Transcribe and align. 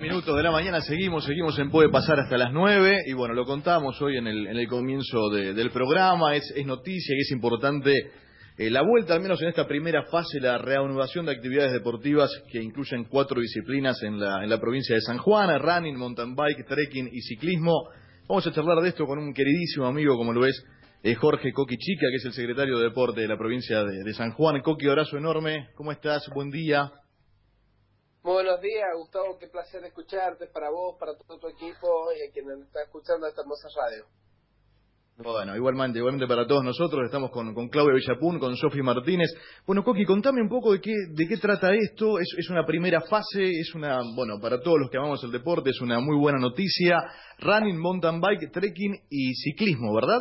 minutos 0.00 0.36
de 0.36 0.44
la 0.44 0.52
mañana 0.52 0.80
seguimos, 0.80 1.24
seguimos 1.24 1.58
en 1.58 1.72
Puede 1.72 1.88
Pasar 1.88 2.20
hasta 2.20 2.38
las 2.38 2.52
9 2.52 2.98
y 3.08 3.14
bueno, 3.14 3.34
lo 3.34 3.44
contamos 3.44 4.00
hoy 4.00 4.16
en 4.16 4.28
el, 4.28 4.46
en 4.46 4.56
el 4.56 4.68
comienzo 4.68 5.28
de, 5.28 5.52
del 5.54 5.72
programa, 5.72 6.36
es, 6.36 6.52
es, 6.54 6.64
noticia 6.64 7.16
y 7.16 7.22
es 7.22 7.32
importante 7.32 8.12
eh, 8.56 8.70
la 8.70 8.82
vuelta, 8.82 9.14
al 9.14 9.22
menos 9.22 9.42
en 9.42 9.48
esta 9.48 9.66
primera 9.66 10.04
fase, 10.04 10.38
la 10.38 10.56
reanudación 10.56 11.26
de 11.26 11.32
actividades 11.32 11.72
deportivas 11.72 12.30
que 12.48 12.62
incluyen 12.62 13.06
cuatro 13.06 13.40
disciplinas 13.40 14.00
en 14.04 14.20
la, 14.20 14.44
en 14.44 14.48
la 14.48 14.60
provincia 14.60 14.94
de 14.94 15.00
San 15.00 15.18
Juan, 15.18 15.50
running, 15.58 15.96
mountain 15.96 16.36
bike, 16.36 16.64
trekking 16.64 17.08
y 17.12 17.20
ciclismo. 17.22 17.88
Vamos 18.28 18.46
a 18.46 18.52
charlar 18.52 18.80
de 18.80 18.90
esto 18.90 19.04
con 19.04 19.18
un 19.18 19.34
queridísimo 19.34 19.86
amigo 19.86 20.16
como 20.16 20.32
lo 20.32 20.46
es 20.46 20.62
eh, 21.02 21.16
Jorge 21.16 21.50
Coqui 21.52 21.76
Chica, 21.76 22.06
que 22.08 22.18
es 22.18 22.24
el 22.24 22.34
secretario 22.34 22.78
de 22.78 22.84
Deporte 22.84 23.22
de 23.22 23.26
la 23.26 23.36
provincia 23.36 23.82
de, 23.82 24.04
de 24.04 24.14
San 24.14 24.30
Juan. 24.30 24.60
Coqui, 24.60 24.86
abrazo 24.86 25.16
enorme, 25.16 25.70
¿cómo 25.74 25.90
estás? 25.90 26.22
Buen 26.32 26.50
día. 26.50 26.88
Buenos 28.58 28.74
días, 28.74 28.88
Gustavo, 28.96 29.38
qué 29.38 29.46
placer 29.46 29.84
escucharte 29.84 30.48
para 30.48 30.68
vos, 30.68 30.96
para 30.98 31.16
todo 31.16 31.38
tu 31.38 31.46
equipo 31.46 32.10
y 32.10 32.28
a 32.28 32.32
quienes 32.32 32.58
están 32.66 32.82
escuchando 32.82 33.28
esta 33.28 33.42
hermosa 33.42 33.68
radio. 33.80 34.04
Bueno, 35.16 35.54
igualmente, 35.54 36.00
igualmente 36.00 36.26
para 36.26 36.44
todos 36.44 36.64
nosotros, 36.64 37.04
estamos 37.04 37.30
con, 37.30 37.54
con 37.54 37.68
Claudia 37.68 37.94
Villapun, 37.94 38.40
con 38.40 38.56
Sofi 38.56 38.82
Martínez. 38.82 39.28
Bueno, 39.64 39.84
Coqui, 39.84 40.04
contame 40.04 40.42
un 40.42 40.48
poco 40.48 40.72
de 40.72 40.80
qué, 40.80 40.92
de 41.08 41.28
qué 41.28 41.36
trata 41.36 41.72
esto, 41.72 42.18
es, 42.18 42.26
es 42.36 42.50
una 42.50 42.66
primera 42.66 43.00
fase, 43.02 43.48
es 43.48 43.72
una, 43.76 44.00
bueno, 44.16 44.40
para 44.42 44.60
todos 44.60 44.78
los 44.80 44.90
que 44.90 44.98
amamos 44.98 45.22
el 45.22 45.30
deporte, 45.30 45.70
es 45.70 45.80
una 45.80 46.00
muy 46.00 46.18
buena 46.18 46.40
noticia, 46.40 46.98
running, 47.38 47.78
mountain 47.78 48.20
bike, 48.20 48.50
trekking 48.50 49.04
y 49.08 49.34
ciclismo, 49.34 49.94
¿verdad? 49.94 50.20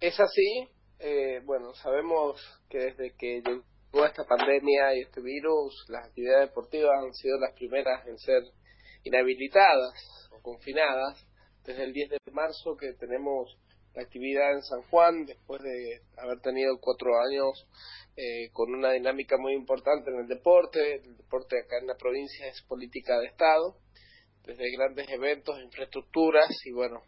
Es 0.00 0.18
así, 0.18 0.66
eh, 0.98 1.42
bueno, 1.44 1.74
sabemos 1.74 2.40
que 2.70 2.78
desde 2.78 3.14
que 3.18 3.42
toda 3.92 4.08
esta 4.08 4.24
pandemia 4.24 4.96
y 4.96 5.02
este 5.02 5.20
virus, 5.20 5.84
las 5.88 6.06
actividades 6.06 6.48
deportivas 6.48 7.04
han 7.04 7.12
sido 7.14 7.38
las 7.38 7.52
primeras 7.52 8.06
en 8.08 8.18
ser 8.18 8.42
inhabilitadas 9.04 10.28
o 10.32 10.40
confinadas. 10.40 11.24
Desde 11.64 11.84
el 11.84 11.92
10 11.92 12.10
de 12.10 12.18
marzo 12.32 12.76
que 12.76 12.94
tenemos 12.94 13.56
la 13.94 14.02
actividad 14.02 14.54
en 14.54 14.62
San 14.62 14.82
Juan, 14.84 15.26
después 15.26 15.62
de 15.62 16.00
haber 16.16 16.40
tenido 16.40 16.80
cuatro 16.80 17.20
años 17.20 17.68
eh, 18.16 18.50
con 18.52 18.74
una 18.74 18.92
dinámica 18.92 19.36
muy 19.36 19.52
importante 19.52 20.10
en 20.10 20.20
el 20.20 20.26
deporte. 20.26 20.96
El 21.04 21.16
deporte 21.18 21.60
acá 21.60 21.78
en 21.78 21.86
la 21.86 21.96
provincia 21.96 22.48
es 22.48 22.62
política 22.62 23.18
de 23.18 23.26
Estado, 23.26 23.76
desde 24.44 24.72
grandes 24.74 25.08
eventos, 25.10 25.60
infraestructuras 25.60 26.48
y 26.64 26.72
bueno, 26.72 27.02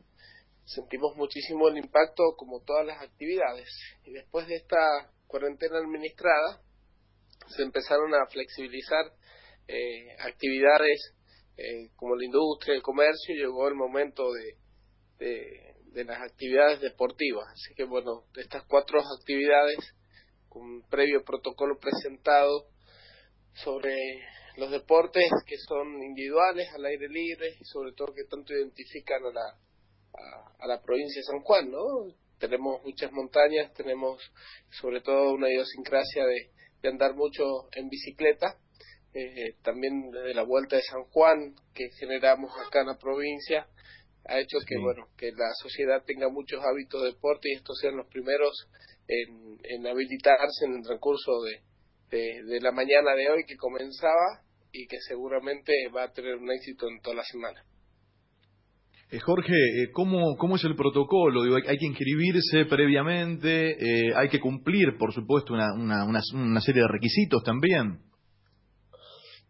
sentimos 0.65 1.17
muchísimo 1.17 1.69
el 1.69 1.79
impacto 1.79 2.37
como 2.37 2.61
todas 2.61 2.87
las 2.87 3.03
actividades. 3.03 3.69
Y 4.05 4.13
después 4.13 4.47
de 4.47 4.57
esta 4.57 5.11
cuarentena 5.27 5.79
administrada, 5.79 6.61
se 7.49 7.63
empezaron 7.63 8.15
a 8.15 8.27
flexibilizar 8.27 9.13
eh, 9.69 10.17
actividades 10.21 11.15
eh, 11.57 11.91
como 11.97 12.17
la 12.17 12.25
industria, 12.25 12.75
el 12.75 12.83
comercio, 12.83 13.35
y 13.35 13.39
llegó 13.39 13.69
el 13.69 13.75
momento 13.75 14.33
de, 14.33 14.57
las 16.05 16.21
actividades 16.21 16.81
deportivas. 16.81 17.47
Así 17.53 17.75
que 17.75 17.85
bueno, 17.85 18.25
de 18.35 18.43
estas 18.43 18.65
cuatro 18.65 19.01
actividades, 19.21 19.79
con 20.49 20.83
previo 20.89 21.25
protocolo 21.25 21.79
presentado 21.79 22.67
sobre 23.55 23.95
los 24.57 24.71
deportes 24.71 25.31
que 25.47 25.57
son 25.57 26.03
individuales, 26.03 26.69
al 26.75 26.85
aire 26.85 27.09
libre, 27.09 27.57
y 27.61 27.65
sobre 27.65 27.93
todo 27.93 28.13
que 28.13 28.25
tanto 28.25 28.53
identifican 28.53 29.25
a 29.25 29.31
la, 29.33 29.59
a 30.59 30.67
la 30.67 30.83
provincia 30.83 31.21
de 31.21 31.25
San 31.25 31.41
Juan, 31.41 31.71
¿no? 31.71 32.13
Tenemos 32.39 32.83
muchas 32.85 33.13
montañas, 33.13 33.73
tenemos 33.75 34.21
sobre 34.81 35.01
todo 35.01 35.33
una 35.33 35.49
idiosincrasia 35.49 36.25
de, 36.27 36.54
de 36.85 36.91
andar 36.91 37.15
mucho 37.15 37.43
en 37.73 37.89
bicicleta, 37.89 38.59
eh, 39.15 39.55
también 39.63 40.11
desde 40.11 40.35
la 40.35 40.43
Vuelta 40.43 40.77
de 40.77 40.83
San 40.83 41.05
Juan 41.05 41.55
que 41.75 41.89
generamos 41.99 42.51
acá 42.61 42.83
en 42.83 42.89
la 42.89 42.99
provincia, 42.99 43.67
ha 44.27 44.39
hecho 44.39 44.59
que 44.67 44.77
bueno 44.79 45.09
que 45.17 45.33
la 45.33 45.51
sociedad 45.63 46.05
tenga 46.05 46.29
muchos 46.29 46.63
hábitos 46.63 47.01
de 47.03 47.13
deporte 47.13 47.49
y 47.49 47.57
estos 47.57 47.79
sean 47.81 47.97
los 47.97 48.07
primeros 48.09 48.69
en, 49.09 49.59
en 49.63 49.87
habilitarse 49.87 50.67
en 50.67 50.77
el 50.77 50.83
transcurso 50.83 51.33
de, 51.43 52.43
de, 52.45 52.61
la 52.61 52.71
mañana 52.71 53.15
de 53.15 53.31
hoy 53.31 53.45
que 53.47 53.57
comenzaba 53.57 54.43
y 54.71 54.87
que 54.87 54.99
seguramente 55.09 55.73
va 55.89 56.05
a 56.05 56.13
tener 56.13 56.37
un 56.37 56.51
éxito 56.53 56.87
en 56.89 57.01
toda 57.01 57.17
la 57.17 57.25
semana. 57.25 57.65
Eh, 59.15 59.21
Jorge, 59.21 59.53
eh, 59.53 59.93
¿cómo, 59.93 60.37
¿cómo 60.37 60.57
es 60.57 60.65
el 60.65 60.75
protocolo? 60.75 61.45
Digo, 61.45 61.55
hay, 61.55 61.79
que 61.79 61.87
inscribirse 61.87 62.65
previamente, 62.69 64.09
eh, 64.09 64.13
hay 64.13 64.29
que 64.29 64.41
cumplir, 64.41 64.99
por 64.99 65.13
supuesto, 65.13 65.53
una, 65.53 66.61
serie 66.61 66.83
de 66.83 66.89
requisitos 66.89 67.45
también. 67.45 68.01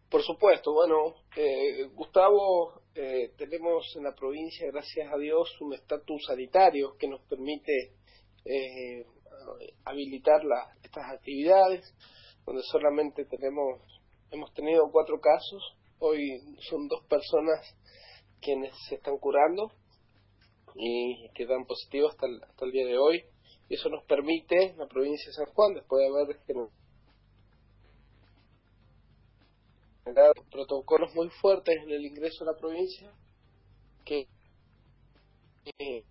Por 0.07 0.21
supuesto, 0.21 0.71
bueno, 0.71 1.15
eh, 1.35 1.85
Gustavo, 1.95 2.83
eh, 2.93 3.31
tenemos 3.39 3.91
en 3.95 4.03
la 4.03 4.13
provincia, 4.13 4.67
gracias 4.71 5.11
a 5.11 5.17
Dios, 5.17 5.49
un 5.59 5.73
estatus 5.73 6.23
sanitario 6.27 6.95
que 6.99 7.07
nos 7.07 7.21
permite 7.21 7.93
habilitar 9.83 10.45
la, 10.45 10.77
estas 10.83 11.05
actividades, 11.11 11.91
donde 12.45 12.61
solamente 12.61 13.25
tenemos, 13.25 13.81
hemos 14.29 14.53
tenido 14.53 14.91
cuatro 14.91 15.19
casos, 15.19 15.75
hoy 15.97 16.39
son 16.69 16.87
dos 16.87 17.03
personas 17.09 17.75
quienes 18.45 18.77
se 18.87 18.95
están 18.95 19.17
curando 19.17 19.71
y 20.75 21.27
quedan 21.29 21.65
positivos 21.65 22.11
hasta 22.11 22.27
el, 22.27 22.43
hasta 22.43 22.65
el 22.65 22.71
día 22.71 22.85
de 22.85 22.97
hoy. 22.97 23.23
Y 23.67 23.73
eso 23.73 23.89
nos 23.89 24.03
permite, 24.03 24.75
la 24.77 24.85
provincia 24.85 25.25
de 25.27 25.33
San 25.33 25.47
Juan, 25.47 25.73
después 25.73 25.99
de 25.99 26.21
haber 26.21 26.39
generado 30.03 30.33
protocolos 30.51 31.15
muy 31.15 31.29
fuertes 31.29 31.75
en 31.81 31.89
el 31.89 32.05
ingreso 32.05 32.43
a 32.43 32.53
la 32.53 32.57
provincia, 32.57 33.11
que 34.05 34.27
eh, 35.79 36.03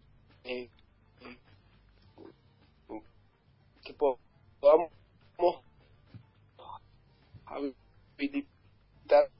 eh, 0.42 0.68
que 3.84 3.94
podamos 3.94 4.90
habilitar 7.46 9.30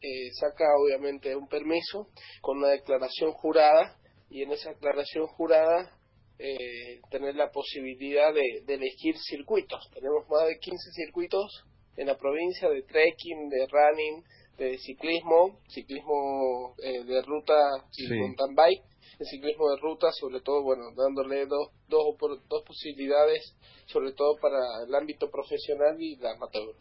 eh, 0.00 0.30
saca 0.32 0.64
obviamente 0.76 1.34
un 1.34 1.48
permiso 1.48 2.08
con 2.40 2.58
una 2.58 2.68
declaración 2.68 3.32
jurada 3.32 3.96
y 4.30 4.42
en 4.42 4.52
esa 4.52 4.70
declaración 4.70 5.26
jurada 5.26 5.98
eh, 6.38 7.00
tener 7.10 7.34
la 7.34 7.50
posibilidad 7.50 8.32
de, 8.32 8.62
elegir 8.68 9.16
circuitos. 9.18 9.90
Tenemos 9.92 10.28
más 10.28 10.46
de 10.46 10.58
15 10.58 10.92
circuitos 10.92 11.64
en 11.96 12.06
la 12.06 12.16
provincia 12.16 12.68
de 12.68 12.82
trekking, 12.82 13.48
de 13.48 13.66
running, 13.66 14.24
de 14.56 14.78
ciclismo, 14.78 15.60
ciclismo 15.68 16.76
eh, 16.82 17.02
de 17.04 17.22
ruta 17.22 17.54
y 17.96 18.08
mountain 18.14 18.54
bike, 18.54 18.84
el 19.18 19.26
ciclismo 19.26 19.68
de 19.70 19.80
ruta, 19.80 20.12
sobre 20.12 20.40
todo, 20.40 20.62
bueno, 20.62 20.92
dándole 20.96 21.46
dos, 21.46 21.70
dos, 21.88 22.14
dos 22.48 22.62
posibilidades, 22.64 23.56
sobre 23.86 24.12
todo 24.12 24.36
para 24.36 24.58
el 24.86 24.94
ámbito 24.94 25.28
profesional 25.30 26.00
y 26.00 26.16
la 26.16 26.32
amateur. 26.32 26.74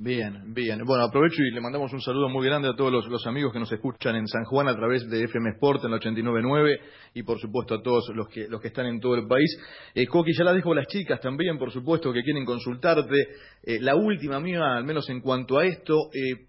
Bien, 0.00 0.54
bien. 0.54 0.84
Bueno, 0.84 1.02
aprovecho 1.02 1.42
y 1.42 1.50
le 1.50 1.60
mandamos 1.60 1.92
un 1.92 2.00
saludo 2.00 2.28
muy 2.28 2.46
grande 2.46 2.68
a 2.68 2.76
todos 2.76 3.04
los, 3.04 3.26
amigos 3.26 3.52
que 3.52 3.58
nos 3.58 3.72
escuchan 3.72 4.14
en 4.14 4.28
San 4.28 4.44
Juan 4.44 4.68
a 4.68 4.76
través 4.76 5.04
de 5.10 5.24
FM 5.24 5.50
Sport 5.56 5.86
en 5.86 5.90
la 5.90 5.96
89.9 5.96 6.78
y 7.14 7.24
por 7.24 7.40
supuesto 7.40 7.74
a 7.74 7.82
todos 7.82 8.08
los 8.14 8.28
que, 8.28 8.46
los 8.48 8.60
que 8.60 8.68
están 8.68 8.86
en 8.86 9.00
todo 9.00 9.16
el 9.16 9.26
país. 9.26 9.58
Eh, 9.96 10.06
Coqui, 10.06 10.30
ya 10.38 10.44
la 10.44 10.52
dejo 10.52 10.70
a 10.70 10.76
las 10.76 10.86
chicas 10.86 11.20
también, 11.20 11.58
por 11.58 11.72
supuesto, 11.72 12.12
que 12.12 12.22
quieren 12.22 12.44
consultarte. 12.44 13.16
Eh, 13.64 13.80
la 13.80 13.96
última 13.96 14.38
mía, 14.38 14.76
al 14.76 14.84
menos 14.84 15.10
en 15.10 15.20
cuanto 15.20 15.58
a 15.58 15.66
esto, 15.66 15.96
eh, 16.14 16.46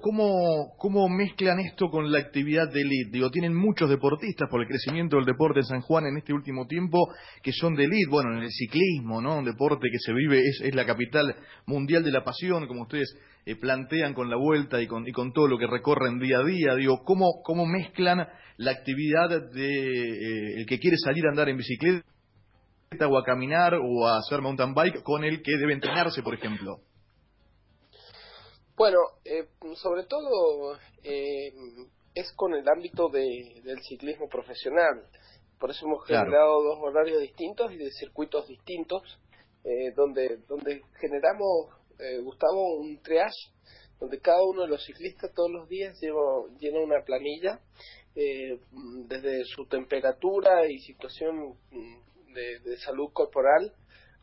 cómo, 0.00 0.74
¿Cómo 0.78 1.08
mezclan 1.08 1.60
esto 1.60 1.88
con 1.88 2.10
la 2.10 2.18
actividad 2.18 2.72
de 2.72 2.80
elite? 2.80 3.10
Digo, 3.12 3.30
tienen 3.30 3.54
muchos 3.54 3.90
deportistas 3.90 4.48
por 4.48 4.62
el 4.62 4.68
crecimiento 4.68 5.16
del 5.16 5.26
deporte 5.26 5.60
en 5.60 5.66
San 5.66 5.80
Juan 5.82 6.06
en 6.06 6.16
este 6.16 6.32
último 6.32 6.66
tiempo 6.66 7.08
que 7.42 7.52
son 7.52 7.74
de 7.74 7.84
elite. 7.84 8.10
Bueno, 8.10 8.36
en 8.36 8.44
el 8.44 8.50
ciclismo, 8.50 9.20
¿no? 9.20 9.38
Un 9.38 9.44
deporte 9.44 9.88
que 9.90 9.98
se 9.98 10.12
vive, 10.12 10.40
es, 10.40 10.60
es 10.62 10.74
la 10.74 10.86
capital 10.86 11.36
mundial 11.66 12.02
de 12.02 12.12
la 12.12 12.24
pasión, 12.24 12.66
como 12.66 12.82
ustedes 12.82 13.14
eh, 13.44 13.56
plantean 13.56 14.14
con 14.14 14.30
la 14.30 14.36
vuelta 14.36 14.80
y 14.80 14.86
con, 14.86 15.06
y 15.06 15.12
con 15.12 15.32
todo 15.32 15.46
lo 15.46 15.58
que 15.58 15.66
recorren 15.66 16.18
día 16.18 16.38
a 16.38 16.44
día. 16.44 16.74
Digo, 16.76 17.02
¿cómo, 17.04 17.42
cómo 17.44 17.66
mezclan 17.66 18.26
la 18.56 18.70
actividad 18.70 19.28
de 19.52 19.68
eh, 19.68 20.54
el 20.56 20.66
que 20.66 20.78
quiere 20.78 20.96
salir 20.96 21.26
a 21.26 21.30
andar 21.30 21.50
en 21.50 21.58
bicicleta 21.58 22.04
o 23.08 23.18
a 23.18 23.24
caminar 23.24 23.74
o 23.74 24.06
a 24.06 24.18
hacer 24.18 24.40
mountain 24.40 24.72
bike 24.72 25.02
con 25.02 25.24
el 25.24 25.42
que 25.42 25.58
debe 25.58 25.74
entrenarse, 25.74 26.22
por 26.22 26.34
ejemplo? 26.34 26.78
Bueno, 28.76 28.98
eh, 29.24 29.46
sobre 29.76 30.02
todo 30.02 30.76
eh, 31.04 31.52
es 32.12 32.32
con 32.32 32.54
el 32.54 32.68
ámbito 32.68 33.08
de, 33.08 33.60
del 33.62 33.80
ciclismo 33.82 34.28
profesional. 34.28 35.06
Por 35.60 35.70
eso 35.70 35.86
hemos 35.86 36.04
generado 36.04 36.60
dos 36.60 36.78
horarios 36.82 37.20
distintos 37.20 37.70
y 37.72 37.76
de 37.76 37.92
circuitos 37.92 38.48
distintos, 38.48 39.20
eh, 39.62 39.92
donde, 39.94 40.38
donde 40.48 40.82
generamos, 41.00 41.70
Gustavo, 42.24 42.74
un 42.80 43.00
triage, 43.00 43.52
donde 44.00 44.18
cada 44.20 44.42
uno 44.42 44.62
de 44.62 44.68
los 44.68 44.84
ciclistas 44.84 45.32
todos 45.32 45.52
los 45.52 45.68
días 45.68 45.96
lleva, 46.00 46.20
llena 46.58 46.80
una 46.80 47.04
planilla 47.04 47.60
desde 48.12 49.44
su 49.44 49.66
temperatura 49.66 50.66
y 50.68 50.80
situación 50.80 51.56
mm, 51.70 52.32
de, 52.34 52.58
de 52.58 52.76
salud 52.78 53.12
corporal 53.12 53.72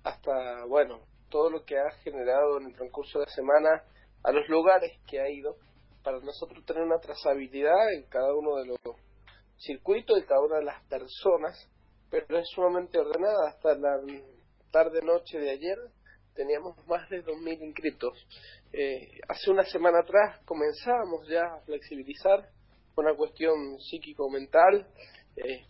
hasta, 0.04 0.66
bueno, 0.66 1.00
todo 1.30 1.50
lo 1.50 1.64
que 1.64 1.78
ha 1.78 1.92
generado 2.04 2.60
en 2.60 2.68
el 2.68 2.76
transcurso 2.76 3.20
de 3.20 3.26
la 3.26 3.32
semana 3.32 3.84
a 4.24 4.32
los 4.32 4.48
lugares 4.50 4.92
que 5.08 5.20
ha 5.20 5.30
ido 5.30 5.56
para 6.04 6.20
nosotros 6.20 6.66
tener 6.66 6.84
una 6.84 7.00
trazabilidad 7.00 7.94
en 7.94 8.04
cada 8.04 8.34
uno 8.34 8.56
de 8.58 8.66
los 8.66 8.80
circuitos 9.58 10.20
y 10.20 10.26
cada 10.26 10.42
una 10.42 10.58
de 10.58 10.66
las 10.66 10.84
personas, 10.86 11.70
pero 12.10 12.38
es 12.38 12.48
sumamente 12.50 12.98
ordenada. 12.98 13.50
Hasta 13.50 13.76
la 13.76 14.00
tarde-noche 14.72 15.40
de 15.40 15.52
ayer 15.52 15.78
teníamos 16.34 16.76
más 16.88 17.10
de 17.10 17.24
2.000 17.24 17.62
inscritos. 17.62 18.14
Eh, 18.74 19.20
hace 19.28 19.52
una 19.52 19.64
semana 19.64 20.00
atrás 20.00 20.40
comenzamos 20.46 21.28
ya 21.28 21.44
a 21.44 21.62
flexibilizar 21.62 22.50
una 22.96 23.16
cuestión 23.16 23.80
psíquico-mental, 23.80 24.88
eh, 25.36 25.66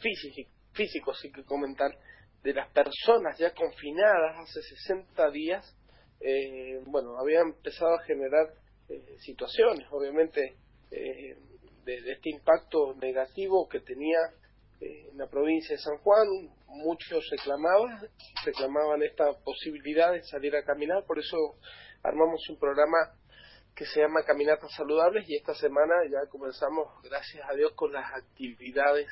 físico, 0.74 1.14
psíquico-mental, 1.14 1.98
de 2.44 2.54
las 2.54 2.72
personas 2.72 3.38
ya 3.38 3.54
confinadas 3.54 4.40
hace 4.40 4.62
60 4.62 5.30
días, 5.32 5.76
eh, 6.22 6.82
bueno, 6.86 7.18
había 7.18 7.42
empezado 7.42 7.96
a 7.96 8.04
generar 8.04 8.54
eh, 8.90 9.18
situaciones, 9.20 9.88
obviamente, 9.92 10.56
eh, 10.92 11.38
de, 11.86 12.12
este 12.12 12.30
impacto 12.30 12.94
negativo 12.96 13.68
que 13.70 13.80
tenía 13.80 14.20
eh, 14.80 15.10
en 15.12 15.18
la 15.18 15.28
provincia 15.28 15.76
de 15.76 15.82
San 15.82 15.98
Juan. 16.00 16.28
Muchos 16.68 17.28
reclamaban, 17.30 18.08
reclamaban 18.46 19.02
esta 19.04 19.26
posibilidad 19.44 20.12
de 20.12 20.24
salir 20.24 20.56
a 20.56 20.64
caminar, 20.64 21.06
por 21.06 21.20
eso 21.20 21.38
armamos 22.04 22.48
un 22.50 22.58
programa 22.60 22.98
que 23.76 23.86
se 23.86 24.02
llama 24.02 24.24
Caminatas 24.26 24.72
Saludables 24.76 25.28
y 25.30 25.38
esta 25.38 25.56
semana 25.56 25.94
ya 26.10 26.30
comenzamos, 26.30 26.88
gracias 27.04 27.50
a 27.50 27.54
Dios, 27.54 27.72
con 27.74 27.94
las 27.94 28.14
actividades 28.14 29.08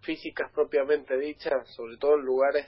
físicas 0.00 0.50
propiamente 0.52 1.18
dichas, 1.18 1.68
sobre 1.74 1.98
todo 1.98 2.14
en 2.14 2.24
lugares 2.24 2.66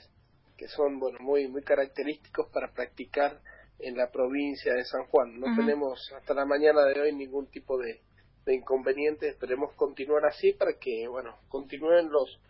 que 0.59 0.69
son 0.69 0.99
bueno 1.01 1.19
muy 1.21 1.49
muy 1.49 1.63
característicos 1.63 2.51
para 2.53 2.71
practicar 2.73 3.41
en 3.83 3.97
la 3.97 4.11
provincia 4.11 4.75
de 4.75 4.85
San 4.85 5.07
Juan. 5.07 5.39
No 5.39 5.55
tenemos 5.57 6.13
hasta 6.13 6.35
la 6.35 6.45
mañana 6.45 6.85
de 6.85 7.01
hoy 7.01 7.15
ningún 7.15 7.47
tipo 7.51 7.79
de, 7.79 8.01
de 8.45 8.55
inconveniente. 8.55 9.29
Esperemos 9.29 9.75
continuar 9.75 10.25
así 10.27 10.53
para 10.53 10.75
que, 10.75 11.07
bueno, 11.09 11.39
continúen 11.49 12.11
los, 12.11 12.41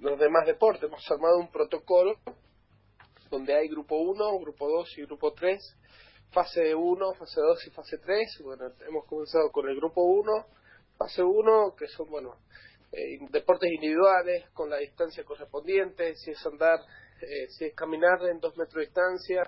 los 0.00 0.18
demás 0.18 0.46
deportes. 0.46 0.84
Hemos 0.84 1.10
armado 1.10 1.38
un 1.38 1.50
protocolo 1.50 2.18
donde 3.30 3.54
hay 3.54 3.68
grupo 3.68 3.96
1, 3.96 4.38
grupo 4.40 4.68
2 4.68 4.98
y 4.98 5.02
grupo 5.02 5.32
3, 5.32 5.76
fase 6.30 6.74
1, 6.74 7.14
fase 7.14 7.40
2 7.40 7.66
y 7.66 7.70
fase 7.70 7.98
3. 7.98 8.40
Bueno, 8.42 8.72
hemos 8.88 9.04
comenzado 9.06 9.50
con 9.50 9.68
el 9.68 9.76
grupo 9.76 10.02
1, 10.02 10.46
fase 10.96 11.22
1, 11.22 11.74
que 11.76 11.88
son, 11.88 12.08
bueno, 12.08 12.36
eh, 12.92 13.18
deportes 13.30 13.70
individuales 13.70 14.48
con 14.50 14.70
la 14.70 14.78
distancia 14.78 15.24
correspondiente, 15.24 16.14
si 16.14 16.30
es 16.30 16.46
andar, 16.46 16.80
eh, 17.20 17.48
si 17.48 17.66
es 17.66 17.74
caminar 17.74 18.22
en 18.30 18.40
dos 18.40 18.56
metros 18.56 18.76
de 18.76 18.86
distancia, 18.86 19.42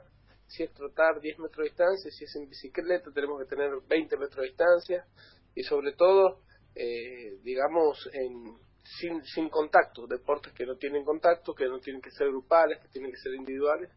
si 0.51 0.65
es 0.65 0.73
trotar 0.73 1.21
10 1.21 1.39
metros 1.39 1.59
de 1.59 1.71
distancia, 1.71 2.11
si 2.11 2.25
es 2.25 2.35
en 2.35 2.49
bicicleta 2.49 3.11
tenemos 3.13 3.41
que 3.41 3.47
tener 3.47 3.71
20 3.89 4.17
metros 4.17 4.43
de 4.43 4.49
distancia. 4.49 5.07
Y 5.55 5.63
sobre 5.63 5.93
todo, 5.93 6.41
eh, 6.75 7.39
digamos, 7.43 8.09
en, 8.13 8.57
sin, 8.99 9.23
sin 9.25 9.49
contacto, 9.49 10.07
deportes 10.09 10.53
que 10.53 10.67
no 10.67 10.77
tienen 10.77 11.05
contacto, 11.05 11.55
que 11.55 11.67
no 11.67 11.79
tienen 11.79 12.03
que 12.03 12.11
ser 12.11 12.29
grupales, 12.29 12.81
que 12.81 12.89
tienen 12.89 13.13
que 13.13 13.19
ser 13.19 13.35
individuales, 13.35 13.91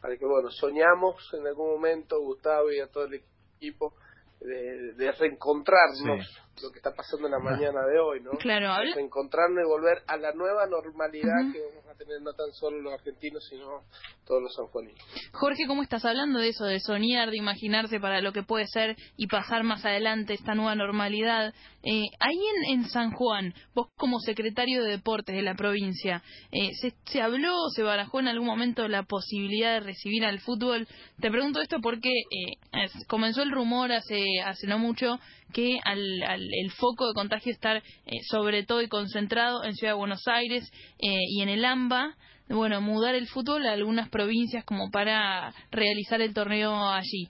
para 0.00 0.16
que, 0.18 0.26
bueno, 0.26 0.50
soñamos 0.50 1.16
en 1.32 1.46
algún 1.46 1.68
momento, 1.68 2.20
Gustavo 2.20 2.70
y 2.70 2.80
a 2.80 2.88
todo 2.88 3.04
el 3.04 3.22
equipo, 3.56 3.94
de, 4.40 5.12
reencontrarnos, 5.12 6.26
lo 6.62 6.70
que 6.70 6.78
está 6.78 6.94
pasando 6.94 7.26
en 7.26 7.32
la 7.32 7.38
mañana 7.38 7.84
de 7.86 7.98
hoy, 7.98 8.20
¿no? 8.20 8.32
Claro, 8.32 8.74
Reencontrarnos 8.94 9.64
y 9.64 9.68
volver 9.68 10.02
a 10.06 10.16
la 10.16 10.32
nueva 10.32 10.66
normalidad 10.66 11.52
que 11.52 11.60
vamos 11.60 11.86
a 11.88 11.94
tener 11.96 12.20
no 12.22 12.32
tan 12.32 12.52
solo 12.52 12.80
los 12.80 12.92
argentinos, 12.92 13.44
sino 13.48 13.82
todos 14.24 14.42
los 14.42 14.54
sanjuaninos. 14.54 15.00
Jorge, 15.32 15.66
¿cómo 15.66 15.82
estás 15.82 16.04
hablando 16.04 16.38
de 16.38 16.48
eso, 16.48 16.64
de 16.64 16.80
soñar, 16.80 17.30
de 17.30 17.36
imaginarse 17.36 18.00
para 18.00 18.20
lo 18.20 18.32
que 18.32 18.42
puede 18.42 18.66
ser 18.66 18.96
y 19.16 19.26
pasar 19.26 19.64
más 19.64 19.84
adelante 19.84 20.34
esta 20.34 20.54
nueva 20.54 20.74
normalidad? 20.74 21.52
Eh, 21.82 22.04
ahí 22.20 22.38
en, 22.66 22.78
en 22.78 22.84
San 22.88 23.10
Juan, 23.10 23.52
vos 23.74 23.88
como 23.96 24.18
secretario 24.20 24.82
de 24.82 24.92
Deportes 24.92 25.34
de 25.34 25.42
la 25.42 25.54
provincia, 25.54 26.22
eh, 26.50 26.70
¿se, 26.80 26.94
¿se 27.04 27.20
habló 27.20 27.54
o 27.54 27.70
se 27.70 27.82
barajó 27.82 28.20
en 28.20 28.28
algún 28.28 28.46
momento 28.46 28.88
la 28.88 29.02
posibilidad 29.02 29.74
de 29.74 29.80
recibir 29.80 30.24
al 30.24 30.40
fútbol? 30.40 30.86
Te 31.20 31.30
pregunto 31.30 31.60
esto 31.60 31.78
porque 31.82 32.08
eh, 32.10 32.88
comenzó 33.08 33.42
el 33.42 33.50
rumor 33.50 33.92
hace 33.92 34.24
hace 34.44 34.66
no 34.66 34.78
mucho 34.78 35.18
que 35.52 35.78
al, 35.84 36.22
el 36.22 36.70
foco 36.72 37.08
de 37.08 37.14
contagio 37.14 37.52
estar 37.52 37.76
eh, 37.76 37.82
sobre 38.28 38.64
todo 38.64 38.82
y 38.82 38.88
concentrado 38.88 39.64
en 39.64 39.74
Ciudad 39.74 39.92
de 39.92 39.98
Buenos 39.98 40.26
Aires 40.26 40.70
eh, 40.98 41.20
y 41.28 41.42
en 41.42 41.48
el 41.48 41.64
AMBA, 41.64 42.16
bueno, 42.48 42.80
mudar 42.80 43.14
el 43.14 43.26
fútbol 43.26 43.66
a 43.66 43.72
algunas 43.72 44.08
provincias 44.10 44.64
como 44.64 44.90
para 44.90 45.54
realizar 45.70 46.20
el 46.20 46.34
torneo 46.34 46.88
allí. 46.88 47.28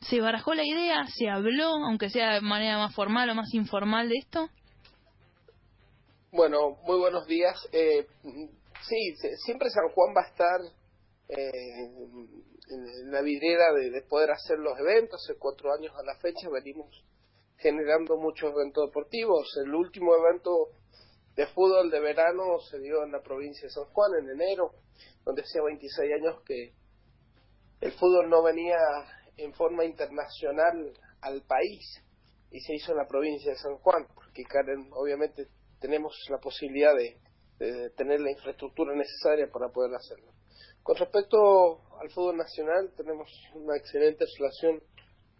¿Se 0.00 0.20
barajó 0.20 0.54
la 0.54 0.64
idea? 0.64 1.06
¿Se 1.06 1.28
habló, 1.28 1.70
aunque 1.86 2.10
sea 2.10 2.34
de 2.34 2.40
manera 2.40 2.78
más 2.78 2.94
formal 2.94 3.30
o 3.30 3.34
más 3.34 3.52
informal 3.54 4.08
de 4.08 4.16
esto? 4.16 4.48
Bueno, 6.30 6.78
muy 6.84 6.98
buenos 6.98 7.26
días. 7.26 7.56
Eh, 7.72 8.06
sí, 8.82 9.14
siempre 9.44 9.70
San 9.70 9.88
Juan 9.94 10.14
va 10.16 10.22
a 10.22 10.28
estar 10.28 10.60
eh, 11.28 11.90
en 12.70 13.10
la 13.10 13.22
vidriera 13.22 13.72
de, 13.72 14.02
poder 14.02 14.30
hacer 14.30 14.58
los 14.58 14.78
eventos. 14.78 15.22
Hace 15.22 15.38
cuatro 15.38 15.72
años 15.72 15.92
a 15.96 16.02
la 16.02 16.16
fecha 16.16 16.48
venimos 16.50 17.04
generando 17.64 18.18
muchos 18.18 18.52
eventos 18.52 18.88
deportivos. 18.88 19.56
El 19.64 19.74
último 19.74 20.14
evento 20.14 20.68
de 21.34 21.46
fútbol 21.46 21.90
de 21.90 21.98
verano 21.98 22.60
se 22.70 22.78
dio 22.78 23.02
en 23.02 23.10
la 23.10 23.22
provincia 23.22 23.62
de 23.62 23.70
San 23.70 23.86
Juan 23.86 24.12
en 24.20 24.28
enero, 24.28 24.72
donde 25.24 25.40
hacía 25.40 25.62
26 25.62 26.12
años 26.12 26.42
que 26.44 26.74
el 27.80 27.92
fútbol 27.92 28.28
no 28.28 28.42
venía 28.42 28.76
en 29.38 29.54
forma 29.54 29.86
internacional 29.86 30.92
al 31.22 31.40
país 31.42 32.02
y 32.50 32.60
se 32.60 32.74
hizo 32.74 32.92
en 32.92 32.98
la 32.98 33.08
provincia 33.08 33.52
de 33.52 33.56
San 33.56 33.78
Juan, 33.78 34.06
porque 34.14 34.44
Karen, 34.44 34.90
obviamente 34.92 35.48
tenemos 35.80 36.14
la 36.28 36.38
posibilidad 36.38 36.94
de 36.94 37.18
tener 37.96 38.20
la 38.20 38.30
infraestructura 38.30 38.94
necesaria 38.94 39.48
para 39.50 39.70
poder 39.70 39.94
hacerlo. 39.94 40.32
Con 40.82 40.96
respecto 40.96 41.80
al 41.98 42.10
fútbol 42.10 42.36
nacional, 42.36 42.92
tenemos 42.94 43.30
una 43.54 43.74
excelente 43.74 44.26
relación 44.38 44.82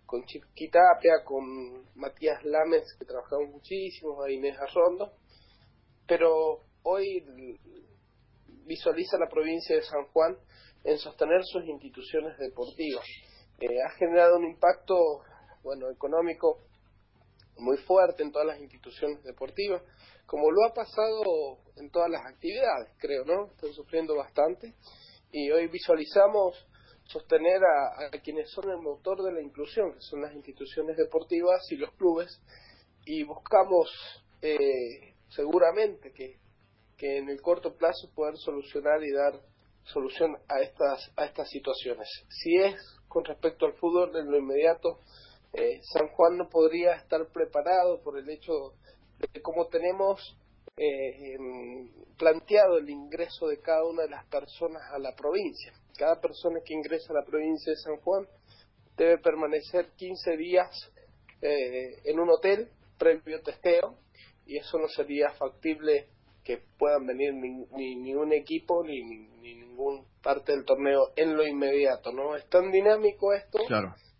con 0.06 0.25
Chiquitapia, 0.25 1.25
con 1.25 1.87
Matías 1.95 2.45
Lames, 2.45 2.95
que 2.99 3.05
trabajamos 3.05 3.51
muchísimo, 3.51 4.23
a 4.23 4.31
Inés 4.31 4.56
Arrondo, 4.59 5.12
pero 6.06 6.61
hoy 6.83 7.59
visualiza 8.67 9.19
la 9.19 9.29
provincia 9.29 9.77
de 9.77 9.83
San 9.83 10.05
Juan 10.12 10.37
en 10.85 10.99
sostener 10.99 11.43
sus 11.45 11.65
instituciones 11.65 12.37
deportivas. 12.39 13.05
Eh, 13.59 13.83
ha 13.83 13.91
generado 13.91 14.37
un 14.37 14.45
impacto 14.45 14.95
bueno 15.62 15.91
económico 15.91 16.59
muy 17.56 17.79
fuerte 17.79 18.23
en 18.23 18.33
todas 18.33 18.47
las 18.49 18.61
instituciones 18.61 19.23
deportivas, 19.23 19.82
como 20.27 20.51
lo 20.51 20.65
ha 20.67 20.75
pasado 20.75 21.58
en 21.77 21.91
todas 21.91 22.11
las 22.11 22.25
actividades, 22.27 22.91
creo, 22.99 23.25
¿no? 23.25 23.46
Están 23.46 23.73
sufriendo 23.73 24.17
bastante 24.17 24.75
y 25.31 25.51
hoy 25.51 25.69
visualizamos 25.69 26.67
sostener 27.05 27.61
a, 27.65 28.11
quienes 28.23 28.51
son 28.51 28.70
el 28.70 28.79
motor 28.79 29.23
de 29.23 29.32
la 29.32 29.43
inclusión, 29.43 29.93
que 29.94 30.01
son 30.01 30.23
las 30.23 30.34
instituciones 30.34 30.96
deportivas 30.96 31.70
y 31.70 31.77
los 31.77 31.93
clubes, 31.93 32.41
y 33.05 33.23
buscamos 33.25 33.91
eh, 34.43 35.15
seguramente 35.29 36.13
que, 36.13 36.39
que 36.96 37.19
en 37.19 37.29
el 37.29 37.41
corto 37.41 37.75
plazo 37.77 38.11
poder 38.15 38.37
solucionar 38.37 39.03
y 39.03 39.13
dar 39.13 39.41
solución 39.84 40.37
a 40.49 40.61
estas, 40.61 41.13
a 41.17 41.27
estas 41.27 41.49
situaciones. 41.51 42.08
Si 42.29 42.56
es 42.56 42.75
con 43.08 43.25
respecto 43.25 43.67
al 43.67 43.75
fútbol 43.75 44.17
en 44.17 44.31
lo 44.31 44.39
inmediato, 44.39 44.99
eh, 45.53 45.81
San 45.82 46.08
Juan 46.08 46.37
no 46.37 46.49
podría 46.49 46.94
estar 46.94 47.27
preparado 47.29 48.03
por 48.03 48.19
el 48.19 48.29
hecho 48.29 48.73
de 49.32 49.41
cómo 49.43 49.67
tenemos 49.67 50.37
eh, 50.77 51.37
planteado 52.19 52.79
el 52.79 52.91
ingreso 52.91 53.47
de 53.49 53.61
cada 53.61 53.85
una 53.85 54.03
de 54.03 54.11
las 54.11 54.25
personas 54.27 54.83
a 54.93 54.99
la 54.99 55.15
provincia. 55.15 55.73
Cada 55.97 56.21
persona 56.21 56.61
que 56.65 56.75
ingresa 56.75 57.13
a 57.13 57.21
la 57.21 57.25
provincia 57.25 57.71
de 57.73 57.77
San 57.79 57.97
Juan 57.99 58.27
debe 58.97 59.19
permanecer 59.19 59.91
15 59.97 60.37
días 60.37 60.93
eh, 61.43 62.01
en 62.05 62.19
un 62.19 62.31
hotel 62.31 62.69
previo 62.99 63.41
testeo 63.43 63.99
y 64.47 64.57
eso 64.57 64.79
no 64.79 64.89
sería 64.89 65.31
factible 65.31 66.09
que 66.45 66.59
puedan 66.79 67.07
venir 67.07 67.33
ni, 67.33 67.97
ni, 67.97 68.15
un 68.15 68.33
equipo 68.33 68.85
ni, 68.85 69.03
ni, 69.03 69.55
ningún 69.55 70.07
parte 70.23 70.53
del 70.53 70.65
torneo 70.65 71.13
en 71.17 71.37
lo 71.37 71.47
inmediato, 71.47 72.13
¿no? 72.13 72.37
Es 72.37 72.47
tan 72.49 72.71
dinámico 72.71 73.33
esto 73.33 73.59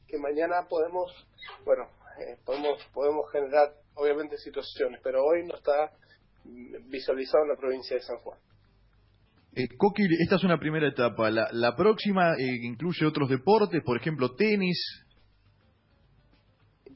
que 0.09 0.19
mañana 0.19 0.67
podemos, 0.69 1.13
bueno, 1.65 1.89
eh, 2.19 2.39
podemos 2.45 2.83
podemos 2.95 3.31
generar 3.31 3.75
obviamente 3.95 4.39
situaciones, 4.39 5.01
pero 5.03 5.25
hoy 5.25 5.45
no 5.45 5.55
está 5.55 5.93
visualizado 6.45 7.45
en 7.45 7.51
la 7.51 7.57
provincia 7.57 7.97
de 7.97 8.03
San 8.03 8.19
Juan. 8.19 8.39
Eh, 9.57 9.69
Coqui, 9.77 10.03
esta 10.21 10.37
es 10.37 10.45
una 10.45 10.59
primera 10.59 10.89
etapa. 10.89 11.31
La, 11.31 11.49
la 11.53 11.77
próxima 11.77 12.33
eh, 12.33 12.59
incluye 12.63 13.07
otros 13.07 13.29
deportes, 13.29 13.83
por 13.85 13.97
ejemplo, 13.97 14.35
tenis. 14.35 14.79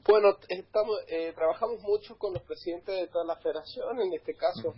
Bueno, 0.07 0.37
estamos, 0.47 0.97
eh, 1.07 1.33
trabajamos 1.35 1.81
mucho 1.81 2.17
con 2.17 2.33
los 2.33 2.43
presidentes 2.43 2.95
de 2.95 3.07
toda 3.07 3.25
la 3.25 3.35
federación, 3.37 4.01
en 4.01 4.13
este 4.13 4.33
caso 4.33 4.73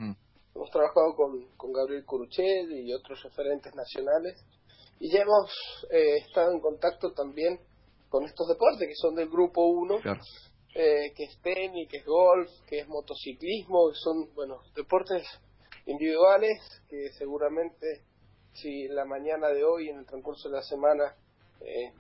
hemos 0.56 0.70
trabajado 0.70 1.16
con, 1.16 1.46
con 1.58 1.72
Gabriel 1.72 2.06
Curuchet 2.06 2.70
y 2.72 2.94
otros 2.94 3.22
referentes 3.24 3.74
nacionales 3.75 4.44
y 5.00 5.12
ya 5.12 5.22
hemos 5.22 5.51
eh, 5.92 6.18
estado 6.18 6.51
en 6.51 6.60
contacto 6.60 7.12
también 7.13 7.60
con 8.10 8.25
estos 8.25 8.48
deportes 8.48 8.88
que 8.88 8.96
son 8.96 9.16
del 9.16 9.30
grupo 9.30 9.66
1, 9.66 10.00
eh, 10.74 11.13
que 11.16 11.24
es 11.24 11.42
tenis, 11.42 11.88
que 11.90 11.98
es 11.98 12.06
golf, 12.06 12.50
que 12.68 12.80
es 12.80 12.88
motociclismo, 12.88 13.90
que 13.90 13.96
son, 13.96 14.34
bueno, 14.34 14.62
deportes 14.75 15.24
individuales 15.86 16.60
que 16.90 17.12
seguramente 17.18 18.04
si 18.54 18.88
la 18.88 19.06
mañana 19.06 19.50
de 19.50 19.63
hoy, 19.63 19.90
en 19.90 20.00
el 20.00 20.06
transcurso 20.06 20.50
de 20.50 20.56
la 20.56 20.63
semana, 20.63 21.16
eh, 21.62 21.92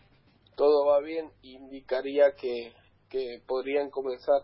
todo 0.55 0.85
va 0.85 0.99
bien, 0.99 1.31
indicaría 1.41 2.33
que, 2.35 2.73
que 3.09 3.41
podrían 3.47 3.89
comenzar 3.89 4.41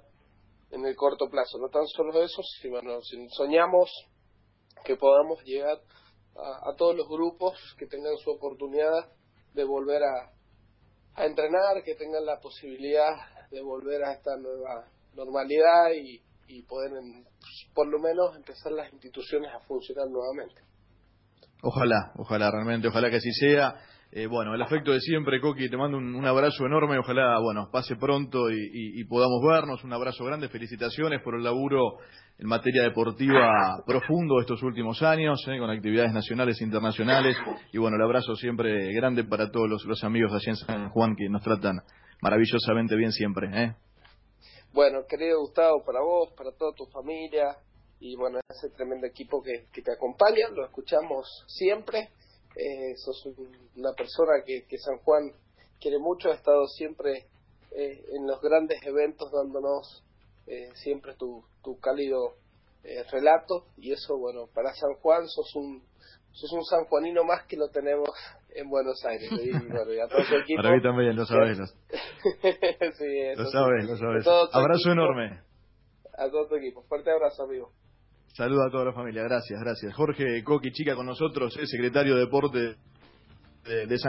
en 0.71 0.85
el 0.85 0.95
corto 0.95 1.29
plazo. 1.29 1.57
No 1.57 1.69
tan 1.69 1.85
solo 1.87 2.21
eso, 2.21 2.41
sino 2.61 3.01
si 3.01 3.29
soñamos 3.29 3.89
que 4.83 4.95
podamos 4.95 5.43
llegar 5.43 5.79
a, 6.35 6.73
todos 6.75 6.95
los 6.95 7.07
grupos 7.07 7.57
que 7.77 7.87
tengan 7.87 8.15
su 8.17 8.29
oportunidad 8.31 9.11
de 9.53 9.63
volver 9.63 10.03
a, 10.03 10.31
a 11.15 11.25
entrenar, 11.25 11.83
que 11.83 11.95
tengan 11.95 12.25
la 12.25 12.39
posibilidad 12.39 13.36
de 13.51 13.61
volver 13.61 14.03
a 14.03 14.13
esta 14.13 14.37
nueva 14.37 14.85
normalidad 15.15 15.91
y, 15.95 16.21
y 16.47 16.63
poder 16.63 16.91
por 17.73 17.87
lo 17.87 17.99
menos 17.99 18.35
empezar 18.35 18.71
las 18.71 18.91
instituciones 18.91 19.51
a 19.53 19.59
funcionar 19.61 20.07
nuevamente. 20.09 20.61
Ojalá, 21.61 22.11
ojalá 22.15 22.51
realmente, 22.51 22.87
ojalá 22.87 23.09
que 23.09 23.17
así 23.17 23.31
sea. 23.31 23.75
Eh, 24.09 24.25
bueno, 24.25 24.55
el 24.55 24.61
afecto 24.61 24.93
de 24.93 25.01
siempre, 25.01 25.41
Coqui, 25.41 25.69
te 25.69 25.75
mando 25.75 25.97
un, 25.97 26.25
abrazo 26.25 26.65
enorme, 26.65 26.97
ojalá, 26.97 27.39
bueno, 27.39 27.69
pase 27.71 27.97
pronto 27.97 28.49
y, 28.49 29.03
podamos 29.03 29.41
vernos. 29.45 29.83
Un 29.83 29.91
abrazo 29.91 30.23
grande, 30.23 30.47
felicitaciones 30.47 31.21
por 31.21 31.35
el 31.35 31.43
laburo 31.43 31.97
en 32.39 32.47
materia 32.47 32.83
deportiva 32.83 33.83
profundo 33.85 34.39
estos 34.39 34.63
últimos 34.63 35.03
años, 35.03 35.43
eh, 35.47 35.59
con 35.59 35.69
actividades 35.69 36.13
nacionales 36.13 36.61
e 36.61 36.63
internacionales. 36.63 37.35
Y 37.73 37.79
bueno, 37.79 37.97
el 37.97 38.03
abrazo 38.03 38.35
siempre 38.35 38.93
grande 38.93 39.25
para 39.25 39.51
todos 39.51 39.69
los, 39.69 39.83
los 39.85 40.01
amigos 40.03 40.31
de 40.31 40.37
allí 40.37 40.49
en 40.51 40.55
San 40.55 40.89
Juan 40.89 41.15
que 41.17 41.27
nos 41.27 41.41
tratan 41.41 41.81
maravillosamente 42.21 42.95
bien 42.95 43.11
siempre. 43.11 43.49
¿eh? 43.53 43.75
Bueno, 44.73 45.05
querido 45.07 45.39
Gustavo, 45.41 45.83
para 45.83 46.01
vos, 46.01 46.31
para 46.33 46.51
toda 46.51 46.73
tu 46.73 46.85
familia 46.87 47.57
y 47.99 48.15
bueno, 48.15 48.39
ese 48.47 48.69
tremendo 48.69 49.07
equipo 49.07 49.41
que, 49.41 49.67
que 49.71 49.81
te 49.81 49.91
acompaña, 49.91 50.49
lo 50.49 50.65
escuchamos 50.65 51.45
siempre. 51.47 52.09
Eh, 52.55 52.95
sos 52.97 53.27
una 53.75 53.93
persona 53.93 54.43
que, 54.45 54.65
que 54.65 54.77
San 54.77 54.97
Juan 54.99 55.31
quiere 55.79 55.99
mucho, 55.99 56.29
ha 56.29 56.35
estado 56.35 56.67
siempre 56.67 57.25
eh, 57.71 58.05
en 58.13 58.25
los 58.25 58.41
grandes 58.41 58.81
eventos 58.83 59.31
dándonos 59.31 60.03
eh, 60.47 60.69
siempre 60.75 61.13
tu, 61.15 61.43
tu 61.63 61.79
cálido 61.79 62.35
eh, 62.83 63.03
relato 63.11 63.65
y 63.77 63.91
eso, 63.91 64.17
bueno, 64.17 64.47
para 64.53 64.73
San 64.73 64.93
Juan 65.01 65.27
sos 65.27 65.55
un, 65.55 65.83
sos 66.31 66.51
un 66.53 66.63
sanjuanino 66.63 67.23
más 67.23 67.45
que 67.45 67.57
lo 67.57 67.69
tenemos 67.69 68.09
en 68.57 68.69
Buenos 68.69 69.03
Aires. 69.05 69.29
Y, 69.43 69.51
bueno, 69.51 69.93
y 69.93 69.99
a 69.99 70.07
todo 70.07 70.21
equipo. 70.39 70.61
Para 70.61 70.75
mí 70.75 70.81
también, 70.81 71.15
lo 71.15 71.25
sabes. 71.25 71.57
sí, 72.97 73.05
lo 73.35 73.45
sabes, 73.45 73.85
lo 73.85 73.97
sabes. 73.97 74.27
Abrazo 74.51 74.91
enorme. 74.91 75.39
A 76.17 76.29
todo 76.29 76.47
tu 76.47 76.55
equipo. 76.55 76.83
Fuerte 76.83 77.11
abrazo, 77.11 77.43
amigo. 77.43 77.71
Saludos 78.33 78.67
a 78.67 78.71
toda 78.71 78.85
la 78.85 78.93
familia. 78.93 79.23
Gracias, 79.23 79.59
gracias. 79.59 79.93
Jorge 79.93 80.43
Coqui, 80.43 80.71
chica 80.71 80.95
con 80.95 81.05
nosotros, 81.05 81.55
es 81.57 81.69
secretario 81.69 82.15
de 82.15 82.21
Deporte 82.21 82.75
de, 83.65 83.85
de 83.85 83.97
San 83.97 84.05